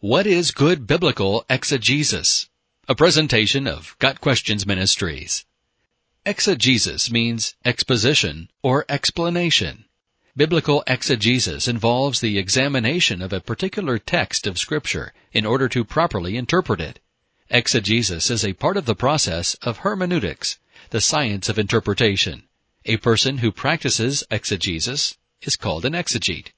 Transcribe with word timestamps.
What 0.00 0.28
is 0.28 0.52
good 0.52 0.86
biblical 0.86 1.44
exegesis? 1.50 2.48
A 2.86 2.94
presentation 2.94 3.66
of 3.66 3.96
Got 3.98 4.20
Questions 4.20 4.64
Ministries. 4.64 5.44
Exegesis 6.24 7.10
means 7.10 7.56
exposition 7.64 8.48
or 8.62 8.84
explanation. 8.88 9.86
Biblical 10.36 10.84
exegesis 10.86 11.66
involves 11.66 12.20
the 12.20 12.38
examination 12.38 13.20
of 13.20 13.32
a 13.32 13.40
particular 13.40 13.98
text 13.98 14.46
of 14.46 14.56
Scripture 14.56 15.12
in 15.32 15.44
order 15.44 15.68
to 15.68 15.84
properly 15.84 16.36
interpret 16.36 16.80
it. 16.80 17.00
Exegesis 17.50 18.30
is 18.30 18.44
a 18.44 18.52
part 18.52 18.76
of 18.76 18.86
the 18.86 18.94
process 18.94 19.54
of 19.62 19.78
hermeneutics, 19.78 20.60
the 20.90 21.00
science 21.00 21.48
of 21.48 21.58
interpretation. 21.58 22.44
A 22.84 22.98
person 22.98 23.38
who 23.38 23.50
practices 23.50 24.22
exegesis 24.30 25.16
is 25.42 25.56
called 25.56 25.84
an 25.84 25.94
exegete. 25.94 26.52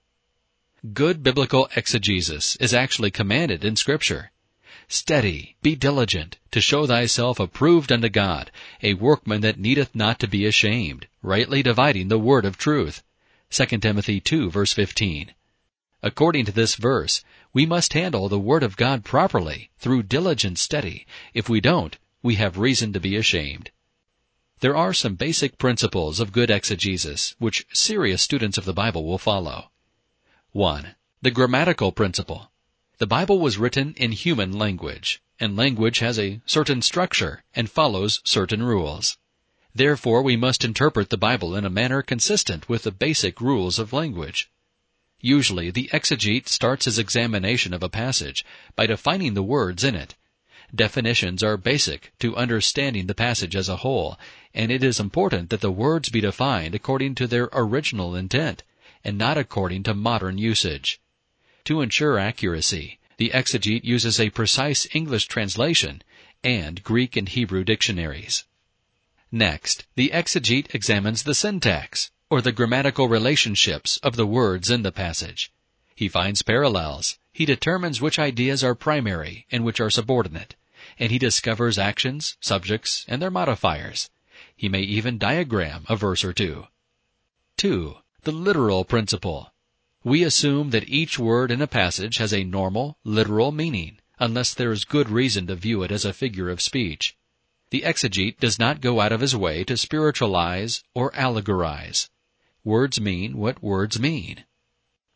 Good 0.94 1.22
biblical 1.22 1.68
exegesis 1.76 2.56
is 2.56 2.72
actually 2.72 3.10
commanded 3.10 3.66
in 3.66 3.76
Scripture. 3.76 4.30
Study, 4.88 5.56
be 5.60 5.76
diligent, 5.76 6.38
to 6.52 6.62
show 6.62 6.86
thyself 6.86 7.38
approved 7.38 7.92
unto 7.92 8.08
God, 8.08 8.50
a 8.82 8.94
workman 8.94 9.42
that 9.42 9.58
needeth 9.58 9.94
not 9.94 10.18
to 10.20 10.26
be 10.26 10.46
ashamed, 10.46 11.06
rightly 11.20 11.62
dividing 11.62 12.08
the 12.08 12.18
word 12.18 12.46
of 12.46 12.56
truth. 12.56 13.02
2 13.50 13.66
Timothy 13.76 14.20
2 14.20 14.50
verse 14.50 14.72
15. 14.72 15.34
According 16.02 16.46
to 16.46 16.52
this 16.52 16.76
verse, 16.76 17.22
we 17.52 17.66
must 17.66 17.92
handle 17.92 18.30
the 18.30 18.38
Word 18.38 18.62
of 18.62 18.78
God 18.78 19.04
properly 19.04 19.68
through 19.78 20.04
diligent 20.04 20.58
study. 20.58 21.06
If 21.34 21.50
we 21.50 21.60
don't, 21.60 21.98
we 22.22 22.36
have 22.36 22.56
reason 22.56 22.94
to 22.94 23.00
be 23.00 23.16
ashamed. 23.16 23.70
There 24.60 24.76
are 24.76 24.94
some 24.94 25.16
basic 25.16 25.58
principles 25.58 26.20
of 26.20 26.32
good 26.32 26.50
exegesis 26.50 27.34
which 27.38 27.66
serious 27.70 28.22
students 28.22 28.56
of 28.56 28.64
the 28.64 28.72
Bible 28.72 29.04
will 29.04 29.18
follow. 29.18 29.69
1. 30.52 30.96
The 31.22 31.30
grammatical 31.30 31.92
principle. 31.92 32.50
The 32.98 33.06
Bible 33.06 33.38
was 33.38 33.56
written 33.56 33.94
in 33.96 34.10
human 34.10 34.52
language, 34.52 35.22
and 35.38 35.56
language 35.56 36.00
has 36.00 36.18
a 36.18 36.40
certain 36.44 36.82
structure 36.82 37.44
and 37.54 37.70
follows 37.70 38.20
certain 38.24 38.64
rules. 38.64 39.16
Therefore 39.72 40.22
we 40.22 40.34
must 40.36 40.64
interpret 40.64 41.08
the 41.08 41.16
Bible 41.16 41.54
in 41.54 41.64
a 41.64 41.70
manner 41.70 42.02
consistent 42.02 42.68
with 42.68 42.82
the 42.82 42.90
basic 42.90 43.40
rules 43.40 43.78
of 43.78 43.92
language. 43.92 44.50
Usually 45.20 45.70
the 45.70 45.88
exegete 45.92 46.48
starts 46.48 46.86
his 46.86 46.98
examination 46.98 47.72
of 47.72 47.84
a 47.84 47.88
passage 47.88 48.44
by 48.74 48.86
defining 48.86 49.34
the 49.34 49.44
words 49.44 49.84
in 49.84 49.94
it. 49.94 50.16
Definitions 50.74 51.44
are 51.44 51.56
basic 51.56 52.12
to 52.18 52.36
understanding 52.36 53.06
the 53.06 53.14
passage 53.14 53.54
as 53.54 53.68
a 53.68 53.76
whole, 53.86 54.18
and 54.52 54.72
it 54.72 54.82
is 54.82 54.98
important 54.98 55.50
that 55.50 55.60
the 55.60 55.70
words 55.70 56.08
be 56.08 56.20
defined 56.20 56.74
according 56.74 57.14
to 57.14 57.28
their 57.28 57.48
original 57.52 58.16
intent 58.16 58.64
and 59.04 59.16
not 59.16 59.38
according 59.38 59.82
to 59.84 59.94
modern 59.94 60.38
usage. 60.38 61.00
To 61.64 61.80
ensure 61.80 62.18
accuracy, 62.18 62.98
the 63.16 63.30
exegete 63.30 63.84
uses 63.84 64.18
a 64.18 64.30
precise 64.30 64.86
English 64.94 65.26
translation 65.26 66.02
and 66.42 66.82
Greek 66.82 67.16
and 67.16 67.28
Hebrew 67.28 67.64
dictionaries. 67.64 68.44
Next, 69.30 69.86
the 69.94 70.10
exegete 70.12 70.74
examines 70.74 71.22
the 71.22 71.34
syntax, 71.34 72.10
or 72.30 72.40
the 72.40 72.52
grammatical 72.52 73.08
relationships 73.08 73.98
of 73.98 74.16
the 74.16 74.26
words 74.26 74.70
in 74.70 74.82
the 74.82 74.92
passage. 74.92 75.52
He 75.94 76.08
finds 76.08 76.42
parallels, 76.42 77.18
he 77.32 77.44
determines 77.44 78.00
which 78.00 78.18
ideas 78.18 78.64
are 78.64 78.74
primary 78.74 79.46
and 79.50 79.64
which 79.64 79.80
are 79.80 79.90
subordinate, 79.90 80.56
and 80.98 81.12
he 81.12 81.18
discovers 81.18 81.78
actions, 81.78 82.36
subjects, 82.40 83.04
and 83.06 83.20
their 83.20 83.30
modifiers. 83.30 84.10
He 84.56 84.68
may 84.68 84.82
even 84.82 85.18
diagram 85.18 85.84
a 85.88 85.96
verse 85.96 86.24
or 86.24 86.32
two. 86.32 86.66
2 87.58 87.96
the 88.22 88.32
literal 88.32 88.84
principle. 88.84 89.52
We 90.04 90.22
assume 90.22 90.70
that 90.70 90.88
each 90.88 91.18
word 91.18 91.50
in 91.50 91.62
a 91.62 91.66
passage 91.66 92.18
has 92.18 92.32
a 92.32 92.44
normal, 92.44 92.98
literal 93.04 93.52
meaning, 93.52 93.98
unless 94.18 94.54
there 94.54 94.72
is 94.72 94.84
good 94.84 95.08
reason 95.08 95.46
to 95.46 95.54
view 95.54 95.82
it 95.82 95.90
as 95.90 96.04
a 96.04 96.12
figure 96.12 96.48
of 96.50 96.60
speech. 96.60 97.16
The 97.70 97.82
exegete 97.82 98.40
does 98.40 98.58
not 98.58 98.80
go 98.80 99.00
out 99.00 99.12
of 99.12 99.20
his 99.20 99.36
way 99.36 99.64
to 99.64 99.76
spiritualize 99.76 100.82
or 100.94 101.12
allegorize. 101.12 102.08
Words 102.64 103.00
mean 103.00 103.36
what 103.36 103.62
words 103.62 103.98
mean. 103.98 104.44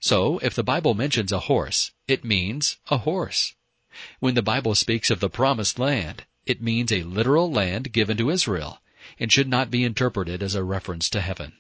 So, 0.01 0.39
if 0.39 0.55
the 0.55 0.63
Bible 0.63 0.95
mentions 0.95 1.33
a 1.33 1.41
horse, 1.41 1.93
it 2.07 2.25
means 2.25 2.79
a 2.91 2.99
horse. 2.99 3.55
When 4.21 4.35
the 4.35 4.43
Bible 4.43 4.75
speaks 4.75 5.11
of 5.11 5.21
the 5.21 5.31
promised 5.31 5.79
land, 5.79 6.25
it 6.47 6.63
means 6.63 6.93
a 6.93 7.03
literal 7.03 7.51
land 7.51 7.93
given 7.93 8.17
to 8.19 8.31
Israel, 8.31 8.81
and 9.19 9.33
should 9.33 9.49
not 9.49 9.71
be 9.71 9.83
interpreted 9.83 10.43
as 10.43 10.55
a 10.55 10.63
reference 10.63 11.09
to 11.11 11.21
heaven. 11.21 11.55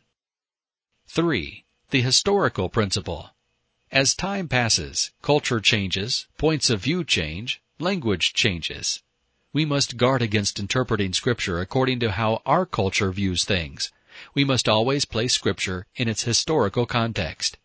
3. 1.06 1.64
The 1.90 2.00
historical 2.00 2.68
principle. 2.68 3.30
As 3.92 4.14
time 4.14 4.48
passes, 4.48 5.12
culture 5.22 5.60
changes, 5.60 6.26
points 6.38 6.70
of 6.70 6.82
view 6.82 7.04
change, 7.04 7.62
language 7.78 8.32
changes. 8.32 9.02
We 9.52 9.64
must 9.64 9.96
guard 9.96 10.22
against 10.22 10.58
interpreting 10.58 11.12
Scripture 11.12 11.60
according 11.60 12.00
to 12.00 12.10
how 12.10 12.42
our 12.44 12.66
culture 12.66 13.12
views 13.12 13.44
things. 13.44 13.92
We 14.34 14.44
must 14.44 14.68
always 14.68 15.04
place 15.04 15.32
Scripture 15.34 15.86
in 15.94 16.08
its 16.08 16.24
historical 16.24 16.86
context. 16.86 17.58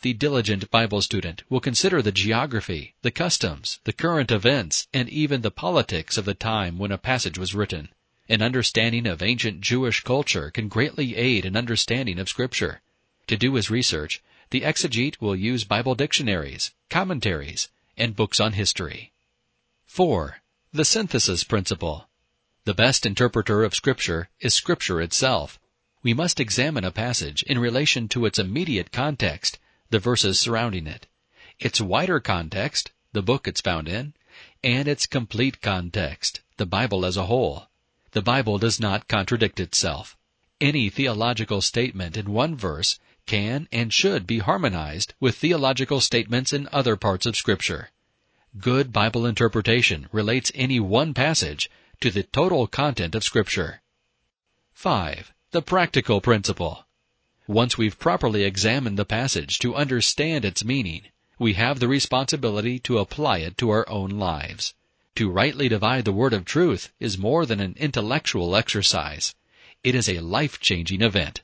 The 0.00 0.14
diligent 0.14 0.70
Bible 0.70 1.02
student 1.02 1.42
will 1.50 1.60
consider 1.60 2.00
the 2.00 2.12
geography, 2.12 2.94
the 3.02 3.10
customs, 3.10 3.80
the 3.84 3.92
current 3.92 4.30
events, 4.30 4.88
and 4.94 5.10
even 5.10 5.42
the 5.42 5.50
politics 5.50 6.16
of 6.16 6.24
the 6.24 6.32
time 6.32 6.78
when 6.78 6.92
a 6.92 6.96
passage 6.96 7.36
was 7.36 7.54
written. 7.54 7.90
An 8.30 8.42
understanding 8.42 9.08
of 9.08 9.24
ancient 9.24 9.60
Jewish 9.60 10.04
culture 10.04 10.52
can 10.52 10.68
greatly 10.68 11.16
aid 11.16 11.44
an 11.44 11.56
understanding 11.56 12.20
of 12.20 12.28
Scripture. 12.28 12.80
To 13.26 13.36
do 13.36 13.54
his 13.54 13.70
research, 13.70 14.22
the 14.50 14.60
exegete 14.60 15.20
will 15.20 15.34
use 15.34 15.64
Bible 15.64 15.96
dictionaries, 15.96 16.70
commentaries, 16.88 17.70
and 17.96 18.14
books 18.14 18.38
on 18.38 18.52
history. 18.52 19.10
4. 19.86 20.42
The 20.72 20.84
synthesis 20.84 21.42
principle. 21.42 22.08
The 22.66 22.72
best 22.72 23.04
interpreter 23.04 23.64
of 23.64 23.74
Scripture 23.74 24.28
is 24.38 24.54
Scripture 24.54 25.00
itself. 25.00 25.58
We 26.04 26.14
must 26.14 26.38
examine 26.38 26.84
a 26.84 26.92
passage 26.92 27.42
in 27.42 27.58
relation 27.58 28.06
to 28.10 28.26
its 28.26 28.38
immediate 28.38 28.92
context, 28.92 29.58
the 29.88 29.98
verses 29.98 30.38
surrounding 30.38 30.86
it, 30.86 31.08
its 31.58 31.80
wider 31.80 32.20
context, 32.20 32.92
the 33.12 33.22
book 33.22 33.48
it's 33.48 33.60
found 33.60 33.88
in, 33.88 34.14
and 34.62 34.86
its 34.86 35.06
complete 35.08 35.60
context, 35.60 36.42
the 36.58 36.66
Bible 36.66 37.04
as 37.04 37.16
a 37.16 37.26
whole. 37.26 37.66
The 38.12 38.22
Bible 38.22 38.58
does 38.58 38.80
not 38.80 39.06
contradict 39.06 39.60
itself. 39.60 40.16
Any 40.60 40.90
theological 40.90 41.60
statement 41.60 42.16
in 42.16 42.32
one 42.32 42.56
verse 42.56 42.98
can 43.24 43.68
and 43.70 43.92
should 43.92 44.26
be 44.26 44.38
harmonized 44.38 45.14
with 45.20 45.36
theological 45.36 46.00
statements 46.00 46.52
in 46.52 46.68
other 46.72 46.96
parts 46.96 47.24
of 47.24 47.36
Scripture. 47.36 47.90
Good 48.58 48.92
Bible 48.92 49.26
interpretation 49.26 50.08
relates 50.10 50.50
any 50.56 50.80
one 50.80 51.14
passage 51.14 51.70
to 52.00 52.10
the 52.10 52.24
total 52.24 52.66
content 52.66 53.14
of 53.14 53.22
Scripture. 53.22 53.80
5. 54.72 55.32
The 55.52 55.62
practical 55.62 56.20
principle. 56.20 56.86
Once 57.46 57.78
we've 57.78 57.98
properly 57.98 58.42
examined 58.42 58.98
the 58.98 59.04
passage 59.04 59.60
to 59.60 59.76
understand 59.76 60.44
its 60.44 60.64
meaning, 60.64 61.02
we 61.38 61.52
have 61.52 61.78
the 61.78 61.88
responsibility 61.88 62.80
to 62.80 62.98
apply 62.98 63.38
it 63.38 63.56
to 63.58 63.70
our 63.70 63.88
own 63.88 64.10
lives. 64.10 64.74
To 65.16 65.30
rightly 65.30 65.68
divide 65.68 66.04
the 66.04 66.12
word 66.12 66.32
of 66.32 66.44
truth 66.44 66.92
is 66.98 67.18
more 67.18 67.46
than 67.46 67.60
an 67.60 67.74
intellectual 67.78 68.56
exercise. 68.56 69.34
It 69.82 69.94
is 69.94 70.08
a 70.08 70.20
life-changing 70.20 71.02
event. 71.02 71.42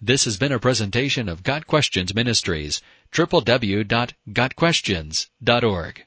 This 0.00 0.24
has 0.24 0.36
been 0.36 0.52
a 0.52 0.58
presentation 0.58 1.28
of 1.28 1.42
Got 1.42 1.66
Questions 1.66 2.14
Ministries, 2.14 2.80
www.gotquestions.org. 3.12 6.06